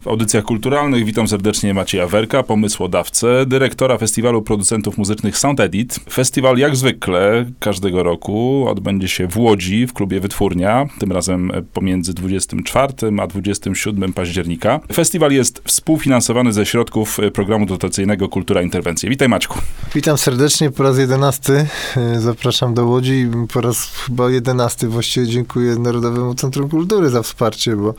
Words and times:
W 0.00 0.08
audycjach 0.08 0.44
kulturalnych 0.44 1.04
witam 1.04 1.28
serdecznie 1.28 1.74
Macieja 1.74 2.06
Werka, 2.06 2.42
pomysłodawcę, 2.42 3.46
dyrektora 3.46 3.98
Festiwalu 3.98 4.42
Producentów 4.42 4.98
Muzycznych 4.98 5.38
Sound 5.38 5.60
Edit. 5.60 6.00
Festiwal 6.10 6.56
jak 6.56 6.76
zwykle 6.76 7.44
każdego 7.58 8.02
roku 8.02 8.66
odbędzie 8.68 9.08
się 9.08 9.28
w 9.28 9.36
Łodzi 9.36 9.86
w 9.86 9.92
klubie 9.92 10.20
Wytwórnia, 10.20 10.86
tym 10.98 11.12
razem 11.12 11.52
pomiędzy 11.72 12.14
24 12.14 12.92
a 13.20 13.26
27 13.26 14.12
października. 14.12 14.80
Festiwal 14.92 15.32
jest 15.32 15.62
współfinansowany 15.64 16.52
ze 16.52 16.66
środków 16.66 17.18
programu 17.34 17.66
dotacyjnego 17.66 18.28
Kultura 18.28 18.62
Interwencji. 18.62 19.08
Witaj 19.08 19.28
Maćku. 19.28 19.58
Witam 19.94 20.18
serdecznie 20.18 20.70
po 20.70 20.82
raz 20.82 20.98
jedenasty. 20.98 21.66
Zapraszam 22.18 22.74
do 22.74 22.86
Łodzi 22.86 23.28
po 23.52 23.60
raz 23.60 23.92
chyba 24.06 24.30
jedenasty 24.30 24.88
właściwie 24.88 25.26
dziękuję 25.26 25.76
Narodowemu 25.76 26.34
Centrum 26.34 26.68
Kultury 26.68 27.10
za 27.10 27.22
wsparcie, 27.22 27.76
bo 27.76 27.94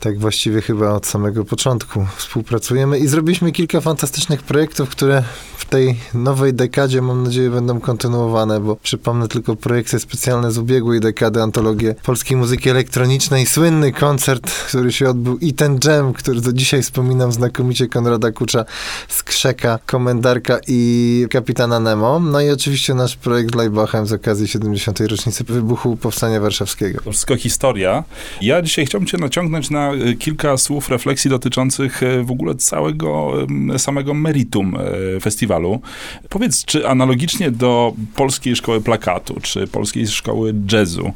tak 0.00 0.18
właściwie 0.18 0.60
chyba 0.60 0.90
od 0.90 1.06
samego 1.06 1.44
początku 1.44 2.06
współpracujemy 2.16 2.98
i 2.98 3.08
zrobiliśmy 3.08 3.52
kilka 3.52 3.80
fantastycznych 3.80 4.42
projektów, 4.42 4.88
które 4.88 5.22
w 5.56 5.64
tej 5.64 5.96
nowej 6.14 6.54
dekadzie 6.54 7.02
mam 7.02 7.22
nadzieję 7.22 7.50
będą 7.50 7.80
kontynuowane, 7.80 8.60
bo 8.60 8.76
przypomnę 8.76 9.28
tylko 9.28 9.56
projekcje 9.56 9.98
specjalne 9.98 10.52
z 10.52 10.58
ubiegłej 10.58 11.00
dekady, 11.00 11.42
antologię 11.42 11.94
polskiej 12.02 12.36
muzyki 12.36 12.70
elektronicznej, 12.70 13.46
słynny 13.46 13.92
koncert, 13.92 14.50
który 14.50 14.92
się 14.92 15.08
odbył 15.08 15.38
i 15.38 15.52
ten 15.52 15.78
jam, 15.84 16.12
który 16.12 16.40
do 16.40 16.52
dzisiaj 16.52 16.82
wspominam 16.82 17.32
znakomicie 17.32 17.88
Konrada 17.88 18.32
Kucza 18.32 18.64
z 19.08 19.22
Krzeka, 19.22 19.78
Komendarka 19.86 20.58
i 20.68 21.26
Kapitana 21.30 21.80
Nemo. 21.80 22.20
No 22.20 22.40
i 22.40 22.50
oczywiście 22.50 22.94
nasz 22.94 23.16
projekt 23.16 23.54
Leibachem 23.54 24.06
z 24.06 24.12
okazji 24.12 24.48
70. 24.48 25.00
rocznicy 25.00 25.44
wybuchu 25.44 25.96
Powstania 25.96 26.40
Warszawskiego. 26.40 27.00
To 27.00 27.10
wszystko 27.10 27.36
historia. 27.36 28.04
Ja 28.40 28.62
dzisiaj 28.62 28.86
chciałbym 28.86 29.06
cię 29.06 29.18
naciągnąć 29.18 29.70
na 29.70 29.83
Y, 29.92 30.16
kilka 30.16 30.56
słów 30.56 30.88
refleksji 30.88 31.30
dotyczących 31.30 32.02
y, 32.02 32.24
w 32.24 32.30
ogóle 32.30 32.54
całego 32.54 33.32
y, 33.74 33.78
samego 33.78 34.14
meritum 34.14 34.76
festiwalu. 35.20 35.80
Powiedz, 36.28 36.64
czy 36.64 36.88
analogicznie 36.88 37.50
do 37.50 37.92
polskiej 38.16 38.56
szkoły 38.56 38.80
plakatu, 38.80 39.40
czy 39.42 39.66
polskiej 39.66 40.08
szkoły 40.08 40.54
jazzu, 40.72 41.12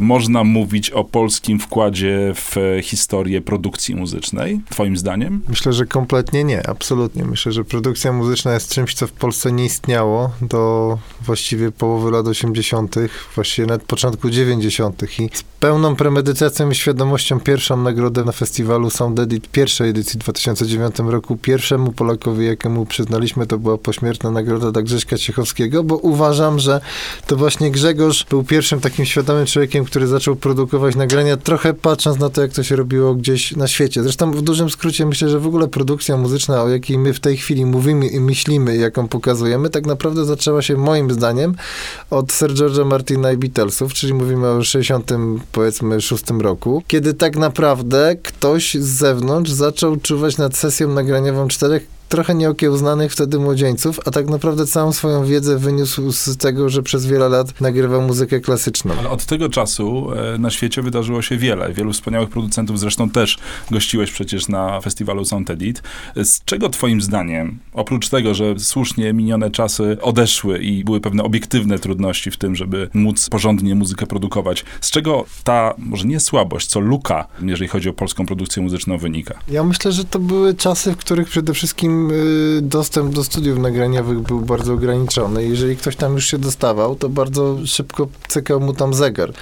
można 0.00 0.44
mówić 0.44 0.90
o 0.90 1.04
polskim 1.04 1.58
wkładzie 1.58 2.32
w 2.34 2.56
historię 2.82 3.40
produkcji 3.40 3.94
muzycznej, 3.94 4.60
twoim 4.70 4.96
zdaniem? 4.96 5.42
Myślę, 5.48 5.72
że 5.72 5.86
kompletnie 5.86 6.44
nie, 6.44 6.68
absolutnie. 6.68 7.24
Myślę, 7.24 7.52
że 7.52 7.64
produkcja 7.64 8.12
muzyczna 8.12 8.54
jest 8.54 8.74
czymś, 8.74 8.94
co 8.94 9.06
w 9.06 9.12
Polsce 9.12 9.52
nie 9.52 9.64
istniało 9.64 10.30
do 10.42 10.98
właściwie 11.28 11.72
połowy 11.72 12.10
lat 12.10 12.26
80., 12.26 12.94
właściwie 13.34 13.66
nawet 13.66 13.82
początku 13.82 14.30
90. 14.30 15.02
i 15.20 15.30
z 15.34 15.42
pełną 15.60 15.96
premedytacją 15.96 16.70
i 16.70 16.74
świadomością 16.74 17.40
pierwszą 17.40 17.76
nagrodę 17.76 18.24
na 18.24 18.32
festiwalu 18.32 18.90
Sound 18.90 19.18
Edit 19.18 19.48
pierwszej 19.48 19.90
edycji 19.90 20.20
w 20.20 20.22
2009 20.22 20.96
roku. 20.98 21.36
Pierwszemu 21.36 21.92
Polakowi, 21.92 22.46
jakiemu 22.46 22.86
przyznaliśmy, 22.86 23.46
to 23.46 23.58
była 23.58 23.78
pośmiertna 23.78 24.30
nagroda 24.30 24.72
dla 24.72 24.82
Grześka 24.82 25.18
Ciechowskiego, 25.18 25.84
bo 25.84 25.96
uważam, 25.96 26.58
że 26.58 26.80
to 27.26 27.36
właśnie 27.36 27.70
Grzegorz 27.70 28.26
był 28.30 28.44
pierwszym 28.44 28.80
takim 28.80 29.04
świadomym 29.04 29.46
człowiekiem, 29.46 29.84
który 29.84 30.06
zaczął 30.06 30.36
produkować 30.36 30.96
nagrania, 30.96 31.36
trochę 31.36 31.74
patrząc 31.74 32.18
na 32.18 32.30
to, 32.30 32.42
jak 32.42 32.52
to 32.52 32.62
się 32.62 32.76
robiło 32.76 33.14
gdzieś 33.14 33.56
na 33.56 33.68
świecie. 33.68 34.02
Zresztą 34.02 34.32
w 34.32 34.42
dużym 34.42 34.70
skrócie 34.70 35.06
myślę, 35.06 35.28
że 35.28 35.40
w 35.40 35.46
ogóle 35.46 35.68
produkcja 35.68 36.16
muzyczna, 36.16 36.62
o 36.62 36.68
jakiej 36.68 36.98
my 36.98 37.14
w 37.14 37.20
tej 37.20 37.36
chwili 37.36 37.66
mówimy 37.66 38.06
i 38.06 38.20
myślimy, 38.20 38.76
jaką 38.76 39.08
pokazujemy, 39.08 39.70
tak 39.70 39.86
naprawdę 39.86 40.24
zaczęła 40.24 40.62
się 40.62 40.76
moim 40.76 41.10
zdaniem 41.10 41.17
od 42.10 42.32
Sir 42.32 42.54
George'a 42.54 42.84
Martina 42.84 43.32
i 43.32 43.36
Beatlesów, 43.36 43.94
czyli 43.94 44.14
mówimy 44.14 44.48
o 44.48 44.64
60 44.64 45.10
powiedzmy 45.52 46.00
6 46.00 46.24
roku, 46.40 46.82
kiedy 46.86 47.14
tak 47.14 47.36
naprawdę 47.36 48.16
ktoś 48.22 48.74
z 48.74 48.88
zewnątrz 48.88 49.50
zaczął 49.50 49.96
czuwać 49.96 50.36
nad 50.36 50.56
sesją 50.56 50.88
nagraniową 50.88 51.48
czterech 51.48 51.97
trochę 52.08 52.34
nieokiełznanych 52.34 53.12
wtedy 53.12 53.38
młodzieńców, 53.38 54.00
a 54.06 54.10
tak 54.10 54.28
naprawdę 54.28 54.66
całą 54.66 54.92
swoją 54.92 55.24
wiedzę 55.24 55.58
wyniósł 55.58 56.12
z 56.12 56.36
tego, 56.36 56.68
że 56.68 56.82
przez 56.82 57.06
wiele 57.06 57.28
lat 57.28 57.60
nagrywał 57.60 58.02
muzykę 58.02 58.40
klasyczną. 58.40 58.94
Ale 58.98 59.10
od 59.10 59.24
tego 59.24 59.48
czasu 59.48 60.08
e, 60.12 60.38
na 60.38 60.50
świecie 60.50 60.82
wydarzyło 60.82 61.22
się 61.22 61.36
wiele. 61.36 61.72
Wielu 61.72 61.92
wspaniałych 61.92 62.28
producentów, 62.28 62.78
zresztą 62.80 63.10
też 63.10 63.38
gościłeś 63.70 64.10
przecież 64.10 64.48
na 64.48 64.80
festiwalu 64.80 65.24
Sound 65.24 65.50
Edit. 65.50 65.82
Z 66.16 66.44
czego 66.44 66.68
twoim 66.68 67.00
zdaniem, 67.00 67.58
oprócz 67.72 68.08
tego, 68.08 68.34
że 68.34 68.58
słusznie 68.58 69.12
minione 69.12 69.50
czasy 69.50 69.96
odeszły 70.02 70.58
i 70.58 70.84
były 70.84 71.00
pewne 71.00 71.22
obiektywne 71.22 71.78
trudności 71.78 72.30
w 72.30 72.36
tym, 72.36 72.56
żeby 72.56 72.88
móc 72.94 73.28
porządnie 73.28 73.74
muzykę 73.74 74.06
produkować, 74.06 74.64
z 74.80 74.90
czego 74.90 75.24
ta, 75.44 75.74
może 75.78 76.06
nie 76.06 76.20
słabość, 76.20 76.66
co 76.66 76.80
luka, 76.80 77.26
jeżeli 77.42 77.68
chodzi 77.68 77.88
o 77.88 77.92
polską 77.92 78.26
produkcję 78.26 78.62
muzyczną 78.62 78.98
wynika? 78.98 79.34
Ja 79.48 79.64
myślę, 79.64 79.92
że 79.92 80.04
to 80.04 80.18
były 80.18 80.54
czasy, 80.54 80.92
w 80.92 80.96
których 80.96 81.28
przede 81.28 81.54
wszystkim 81.54 81.97
Y, 82.10 82.62
dostęp 82.62 83.14
do 83.14 83.24
studiów 83.24 83.58
nagraniowych 83.58 84.20
był 84.20 84.40
bardzo 84.40 84.72
ograniczony. 84.72 85.44
Jeżeli 85.44 85.76
ktoś 85.76 85.96
tam 85.96 86.14
już 86.14 86.26
się 86.26 86.38
dostawał, 86.38 86.96
to 86.96 87.08
bardzo 87.08 87.58
szybko 87.66 88.08
cykał 88.28 88.60
mu 88.60 88.72
tam 88.72 88.94
zegar. 88.94 89.32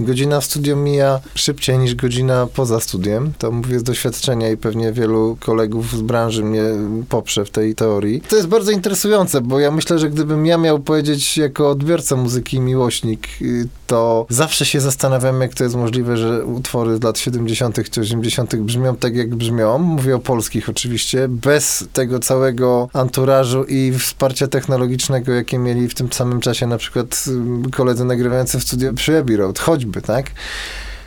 Godzina 0.00 0.40
w 0.40 0.44
studium 0.44 0.84
mija 0.84 1.20
szybciej 1.34 1.78
niż 1.78 1.94
godzina 1.94 2.46
poza 2.54 2.80
studiem. 2.80 3.32
To 3.38 3.50
mówię 3.50 3.78
z 3.78 3.82
doświadczenia 3.82 4.50
i 4.50 4.56
pewnie 4.56 4.92
wielu 4.92 5.36
kolegów 5.40 5.96
z 5.96 6.00
branży 6.00 6.44
mnie 6.44 6.62
poprze 7.08 7.44
w 7.44 7.50
tej 7.50 7.74
teorii. 7.74 8.20
To 8.20 8.36
jest 8.36 8.48
bardzo 8.48 8.70
interesujące, 8.70 9.40
bo 9.40 9.60
ja 9.60 9.70
myślę, 9.70 9.98
że 9.98 10.10
gdybym 10.10 10.46
ja 10.46 10.58
miał 10.58 10.78
powiedzieć 10.78 11.36
jako 11.36 11.70
odbiorca 11.70 12.16
muzyki 12.16 12.60
miłośnik, 12.60 13.28
y, 13.42 13.68
to 13.86 14.26
zawsze 14.28 14.64
się 14.64 14.80
zastanawiam, 14.80 15.40
jak 15.40 15.54
to 15.54 15.64
jest 15.64 15.76
możliwe, 15.76 16.16
że 16.16 16.44
utwory 16.44 16.96
z 16.96 17.02
lat 17.02 17.18
70. 17.18 17.90
czy 17.90 18.00
80. 18.00 18.56
brzmią 18.56 18.96
tak, 18.96 19.16
jak 19.16 19.34
brzmią. 19.34 19.78
Mówię 19.78 20.16
o 20.16 20.18
polskich 20.18 20.68
oczywiście, 20.68 21.28
bez 21.28 21.84
tego 21.92 22.03
tego 22.04 22.18
całego 22.18 22.88
anturażu 22.92 23.64
i 23.64 23.92
wsparcia 23.98 24.46
technologicznego, 24.46 25.32
jakie 25.32 25.58
mieli 25.58 25.88
w 25.88 25.94
tym 25.94 26.12
samym 26.12 26.40
czasie 26.40 26.66
na 26.66 26.78
przykład 26.78 27.24
y, 27.66 27.70
koledzy 27.70 28.04
nagrywający 28.04 28.58
w 28.58 28.62
studio 28.62 28.92
przy 28.92 29.18
Abbey 29.18 29.36
Road, 29.36 29.58
choćby, 29.58 30.02
tak? 30.02 30.30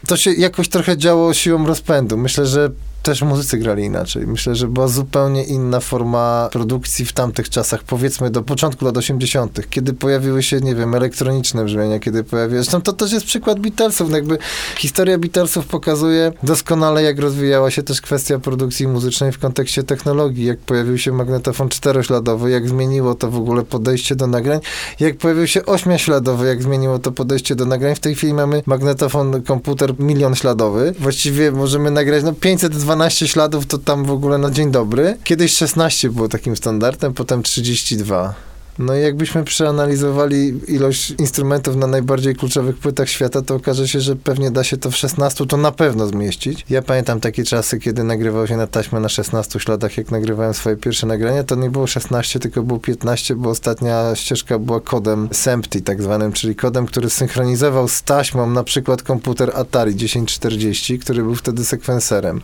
To 0.07 0.17
się 0.17 0.31
jakoś 0.31 0.69
trochę 0.69 0.97
działo 0.97 1.33
siłą 1.33 1.67
rozpędu. 1.67 2.17
Myślę, 2.17 2.45
że 2.45 2.71
też 3.03 3.21
muzycy 3.21 3.57
grali 3.57 3.83
inaczej. 3.83 4.27
Myślę, 4.27 4.55
że 4.55 4.67
była 4.67 4.87
zupełnie 4.87 5.43
inna 5.43 5.79
forma 5.79 6.49
produkcji 6.51 7.05
w 7.05 7.13
tamtych 7.13 7.49
czasach, 7.49 7.83
powiedzmy 7.83 8.29
do 8.29 8.41
początku 8.41 8.85
lat 8.85 8.97
80., 8.97 9.69
kiedy 9.69 9.93
pojawiły 9.93 10.43
się, 10.43 10.59
nie 10.59 10.75
wiem, 10.75 10.95
elektroniczne 10.95 11.65
brzmienia, 11.65 11.99
kiedy 11.99 12.23
pojawiły 12.23 12.59
się... 12.59 12.63
Zresztą 12.63 12.81
to 12.81 12.93
też 12.93 13.11
jest 13.11 13.25
przykład 13.25 13.59
Beatlesów. 13.59 14.09
No 14.09 14.15
jakby 14.15 14.37
historia 14.77 15.17
Beatlesów 15.17 15.65
pokazuje 15.65 16.31
doskonale, 16.43 17.03
jak 17.03 17.19
rozwijała 17.19 17.71
się 17.71 17.83
też 17.83 18.01
kwestia 18.01 18.39
produkcji 18.39 18.87
muzycznej 18.87 19.31
w 19.31 19.39
kontekście 19.39 19.83
technologii, 19.83 20.45
jak 20.45 20.59
pojawił 20.59 20.97
się 20.97 21.11
magnetofon 21.11 21.69
czterośladowy, 21.69 22.49
jak 22.49 22.69
zmieniło 22.69 23.15
to 23.15 23.31
w 23.31 23.37
ogóle 23.37 23.63
podejście 23.63 24.15
do 24.15 24.27
nagrań, 24.27 24.59
jak 24.99 25.17
pojawił 25.17 25.47
się 25.47 25.65
ośmiośladowy, 25.65 26.47
jak 26.47 26.63
zmieniło 26.63 26.99
to 26.99 27.11
podejście 27.11 27.55
do 27.55 27.65
nagrań. 27.65 27.95
W 27.95 27.99
tej 27.99 28.15
chwili 28.15 28.33
mamy 28.33 28.63
magnetofon, 28.65 29.41
komputer 29.41 29.99
milion 29.99 30.35
śladowy. 30.35 30.93
Właściwie 30.99 31.51
możemy 31.51 31.91
nagrać 31.91 32.23
no 32.23 32.33
512 32.33 32.86
12 32.87 33.27
śladów 33.27 33.65
to 33.65 33.77
tam 33.77 34.05
w 34.05 34.11
ogóle 34.11 34.37
na 34.37 34.51
dzień 34.51 34.71
dobry. 34.71 35.17
Kiedyś 35.23 35.53
16 35.53 36.09
było 36.09 36.27
takim 36.27 36.55
standardem, 36.55 37.13
potem 37.13 37.43
32. 37.43 38.33
No 38.79 38.95
i 38.95 39.01
jakbyśmy 39.01 39.43
przeanalizowali 39.43 40.59
ilość 40.67 41.13
instrumentów 41.17 41.75
na 41.75 41.87
najbardziej 41.87 42.35
kluczowych 42.35 42.77
płytach 42.77 43.09
świata, 43.09 43.41
to 43.41 43.55
okaże 43.55 43.87
się, 43.87 43.99
że 43.99 44.15
pewnie 44.15 44.51
da 44.51 44.63
się 44.63 44.77
to 44.77 44.91
w 44.91 44.95
16 44.95 45.45
to 45.45 45.57
na 45.57 45.71
pewno 45.71 46.07
zmieścić. 46.07 46.65
Ja 46.69 46.81
pamiętam 46.81 47.19
takie 47.19 47.43
czasy, 47.43 47.79
kiedy 47.79 48.03
nagrywał 48.03 48.47
się 48.47 48.57
na 48.57 48.67
taśmę 48.67 48.99
na 48.99 49.09
16 49.09 49.59
śladach, 49.59 49.97
jak 49.97 50.11
nagrywałem 50.11 50.53
swoje 50.53 50.75
pierwsze 50.75 51.07
nagrania, 51.07 51.43
to 51.43 51.55
nie 51.55 51.69
było 51.69 51.87
16, 51.87 52.39
tylko 52.39 52.63
było 52.63 52.79
15, 52.79 53.35
bo 53.35 53.49
ostatnia 53.49 54.15
ścieżka 54.15 54.59
była 54.59 54.81
kodem 54.81 55.29
SEMPTI 55.31 55.81
tak 55.81 56.01
zwanym, 56.01 56.33
czyli 56.33 56.55
kodem, 56.55 56.85
który 56.85 57.09
synchronizował 57.09 57.87
z 57.87 58.03
taśmą 58.03 58.49
na 58.49 58.63
przykład 58.63 59.03
komputer 59.03 59.51
Atari 59.55 59.95
1040, 59.95 60.99
który 60.99 61.23
był 61.23 61.35
wtedy 61.35 61.65
sekwenserem. 61.65 62.41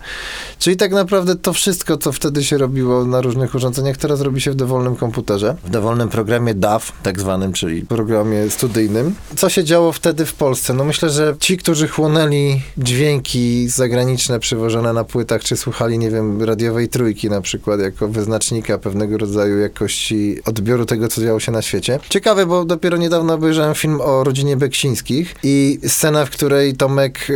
Czyli 0.59 0.77
tak 0.77 0.91
naprawdę 0.91 1.35
to 1.35 1.53
wszystko, 1.53 1.97
co 1.97 2.11
wtedy 2.11 2.43
się 2.43 2.57
robiło 2.57 3.05
na 3.05 3.21
różnych 3.21 3.55
urządzeniach, 3.55 3.97
teraz 3.97 4.21
robi 4.21 4.41
się 4.41 4.51
w 4.51 4.55
dowolnym 4.55 4.95
komputerze, 4.95 5.55
w 5.63 5.69
dowolnym 5.69 6.09
programie 6.09 6.22
programie 6.23 6.53
DAW, 6.53 6.91
tak 7.03 7.19
zwanym, 7.19 7.53
czyli 7.53 7.81
programie 7.81 8.49
studyjnym. 8.49 9.15
Co 9.35 9.49
się 9.49 9.63
działo 9.63 9.91
wtedy 9.91 10.25
w 10.25 10.33
Polsce? 10.33 10.73
No 10.73 10.83
myślę, 10.83 11.09
że 11.09 11.35
ci, 11.39 11.57
którzy 11.57 11.87
chłonęli 11.87 12.61
dźwięki 12.77 13.69
zagraniczne 13.69 14.39
przywożone 14.39 14.93
na 14.93 15.03
płytach, 15.03 15.43
czy 15.43 15.57
słuchali, 15.57 15.97
nie 15.97 16.11
wiem, 16.11 16.43
radiowej 16.43 16.89
trójki 16.89 17.29
na 17.29 17.41
przykład, 17.41 17.79
jako 17.79 18.07
wyznacznika 18.07 18.77
pewnego 18.77 19.17
rodzaju 19.17 19.57
jakości 19.57 20.39
odbioru 20.45 20.85
tego, 20.85 21.07
co 21.07 21.21
działo 21.21 21.39
się 21.39 21.51
na 21.51 21.61
świecie. 21.61 21.99
Ciekawe, 22.09 22.45
bo 22.45 22.65
dopiero 22.65 22.97
niedawno 22.97 23.33
obejrzałem 23.33 23.75
film 23.75 24.01
o 24.01 24.23
rodzinie 24.23 24.57
Beksińskich 24.57 25.35
i 25.43 25.79
scena, 25.87 26.25
w 26.25 26.29
której 26.29 26.75
Tomek 26.75 27.29
yy, 27.29 27.35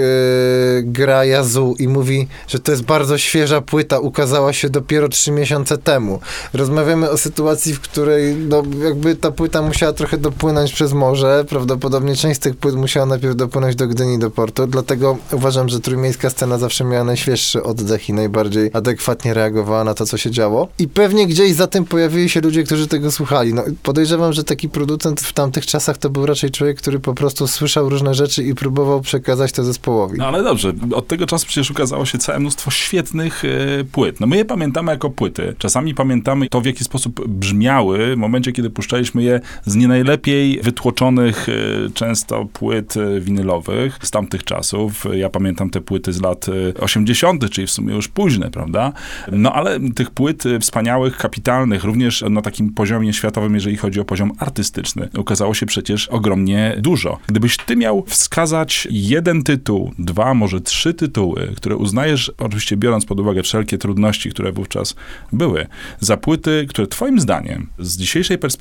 gra 0.84 1.26
Jazu 1.26 1.76
i 1.80 1.88
mówi, 1.88 2.28
że 2.48 2.60
to 2.60 2.72
jest 2.72 2.84
bardzo 2.84 3.18
świeża 3.18 3.62
płyta, 3.62 4.00
ukazała 4.00 4.54
się 4.54 4.70
dopiero 4.70 5.10
trzy 5.10 5.32
miesiące 5.32 5.78
temu. 5.78 6.20
Rozmawiamy 6.54 7.10
o 7.10 7.18
sytuacji, 7.18 7.74
w 7.74 7.80
której 7.80 8.36
no, 8.36 8.64
jakby 8.84 9.16
ta 9.16 9.32
płyta 9.32 9.62
musiała 9.62 9.94
trochę 9.94 10.18
dopłynąć 10.18 10.74
przez 10.74 10.94
morze, 10.94 11.46
prawdopodobnie 11.50 12.16
część 12.16 12.38
z 12.38 12.40
tych 12.40 12.56
płyt 12.56 12.76
musiała 12.76 13.06
najpierw 13.06 13.36
dopłynąć 13.36 13.76
do 13.76 13.88
Gdyni, 13.88 14.20
do 14.20 14.32
portu, 14.32 14.68
dlatego 14.68 15.18
uważam, 15.32 15.70
że 15.70 15.80
trójmiejska 15.80 16.30
scena 16.30 16.58
zawsze 16.58 16.84
miała 16.84 17.04
najświeższy 17.04 17.64
oddech 17.64 18.10
i 18.10 18.14
najbardziej 18.14 18.70
adekwatnie 18.74 19.34
reagowała 19.34 19.84
na 19.84 19.94
to, 19.94 20.06
co 20.06 20.18
się 20.18 20.32
działo. 20.32 20.68
I 20.80 20.88
pewnie 20.88 21.28
gdzieś 21.28 21.54
za 21.54 21.68
tym 21.68 21.86
pojawili 21.86 22.30
się 22.30 22.42
ludzie, 22.42 22.64
którzy 22.64 22.88
tego 22.88 23.12
słuchali. 23.12 23.54
No, 23.54 23.64
podejrzewam, 23.84 24.34
że 24.34 24.44
taki 24.44 24.70
producent 24.70 25.22
w 25.22 25.34
tamtych 25.34 25.66
czasach 25.66 25.98
to 25.98 26.10
był 26.10 26.26
raczej 26.26 26.52
człowiek, 26.52 26.78
który 26.78 27.00
po 27.00 27.14
prostu 27.14 27.48
słyszał 27.48 27.90
różne 27.90 28.14
rzeczy 28.14 28.44
i 28.44 28.56
próbował 28.56 29.02
przekazać 29.02 29.52
to 29.52 29.64
zespołowi. 29.64 30.18
No 30.18 30.28
ale 30.28 30.44
dobrze, 30.44 30.74
od 30.96 31.08
tego 31.08 31.26
czasu 31.26 31.46
przecież 31.48 31.72
ukazało 31.72 32.06
się 32.06 32.18
całe 32.18 32.40
mnóstwo 32.40 32.72
świetnych 32.72 33.46
e, 33.46 33.84
płyt. 33.84 34.20
No 34.20 34.28
my 34.28 34.38
je 34.38 34.46
pamiętamy 34.46 34.92
jako 34.92 35.10
płyty. 35.10 35.56
Czasami 35.58 35.96
pamiętamy 35.96 36.50
to, 36.50 36.62
w 36.62 36.66
jaki 36.66 36.84
sposób 36.84 37.28
brzmiały 37.28 38.16
w 38.16 38.18
momencie, 38.18 38.52
kiedy 38.52 38.67
puszczaliśmy 38.70 39.24
je 39.24 39.40
z 39.66 39.76
nie 39.76 39.88
najlepiej 39.88 40.60
wytłoczonych 40.64 41.50
e, 41.50 41.54
często 41.94 42.46
płyt 42.46 42.98
e, 42.98 43.20
winylowych 43.20 44.00
z 44.02 44.12
tamtych 44.12 44.44
czasów. 44.44 45.06
Ja 45.14 45.30
pamiętam 45.30 45.70
te 45.70 45.82
płyty 45.82 46.14
z 46.14 46.22
lat 46.22 46.46
e, 46.50 46.82
80., 46.82 47.50
czyli 47.50 47.68
w 47.68 47.72
sumie 47.72 47.96
już 47.96 48.08
późne, 48.08 48.52
prawda? 48.52 48.94
No 49.32 49.54
ale 49.54 49.80
tych 49.96 50.12
płyt 50.12 50.44
wspaniałych, 50.62 51.18
kapitalnych, 51.18 51.84
również 51.84 52.24
na 52.30 52.42
takim 52.42 52.74
poziomie 52.74 53.14
światowym, 53.14 53.56
jeżeli 53.56 53.78
chodzi 53.78 54.00
o 54.00 54.06
poziom 54.06 54.32
artystyczny, 54.40 55.10
ukazało 55.18 55.54
się 55.54 55.66
przecież 55.66 56.08
ogromnie 56.08 56.76
dużo. 56.80 57.20
Gdybyś 57.28 57.58
ty 57.58 57.76
miał 57.76 58.04
wskazać 58.08 58.88
jeden 58.92 59.44
tytuł, 59.44 59.92
dwa, 60.00 60.34
może 60.34 60.62
trzy 60.62 60.94
tytuły, 60.94 61.54
które 61.56 61.76
uznajesz, 61.76 62.32
oczywiście 62.38 62.78
biorąc 62.78 63.06
pod 63.06 63.20
uwagę 63.20 63.44
wszelkie 63.44 63.78
trudności, 63.78 64.30
które 64.30 64.52
wówczas 64.52 64.96
były, 65.34 65.68
za 66.00 66.18
płyty, 66.18 66.66
które 66.70 66.88
twoim 66.88 67.20
zdaniem 67.20 67.68
z 67.80 67.98
dzisiejszej 67.98 68.38
perspektywy 68.38 68.57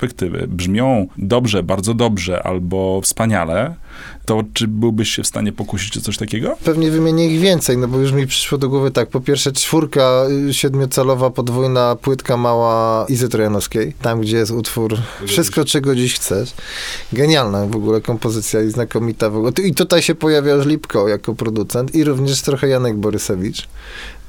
brzmią 0.47 1.07
dobrze, 1.17 1.63
bardzo 1.63 1.93
dobrze 1.93 2.43
albo 2.43 3.01
wspaniale, 3.01 3.75
to 4.25 4.43
czy 4.53 4.67
byłbyś 4.67 5.09
się 5.09 5.23
w 5.23 5.27
stanie 5.27 5.51
pokusić 5.51 5.97
o 5.97 6.01
coś 6.01 6.17
takiego? 6.17 6.57
Pewnie 6.63 6.91
wymienię 6.91 7.27
ich 7.27 7.39
więcej, 7.39 7.77
no 7.77 7.87
bo 7.87 7.99
już 7.99 8.11
mi 8.11 8.27
przyszło 8.27 8.57
do 8.57 8.69
głowy 8.69 8.91
tak, 8.91 9.09
po 9.09 9.19
pierwsze 9.19 9.51
czwórka 9.51 10.23
y, 10.49 10.53
siedmiocalowa, 10.53 11.29
podwójna 11.29 11.95
płytka 12.01 12.37
mała 12.37 13.05
Izy 13.09 13.29
Trojanowskiej, 13.29 13.93
tam 14.01 14.21
gdzie 14.21 14.37
jest 14.37 14.51
utwór 14.51 14.97
Wszystko, 15.25 15.65
czego 15.65 15.95
dziś 15.95 16.15
chcesz. 16.15 16.53
Genialna 17.13 17.65
w 17.65 17.75
ogóle 17.75 18.01
kompozycja 18.01 18.61
i 18.61 18.69
znakomita 18.69 19.29
w 19.29 19.35
ogóle. 19.37 19.51
I 19.63 19.73
tutaj 19.73 20.01
się 20.01 20.15
pojawia 20.15 20.53
już 20.53 20.65
Lipko 20.65 21.07
jako 21.07 21.35
producent 21.35 21.95
i 21.95 22.03
również 22.03 22.41
trochę 22.41 22.67
Janek 22.67 22.95
Borysewicz, 22.95 23.67